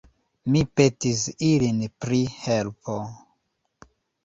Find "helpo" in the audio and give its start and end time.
2.39-2.99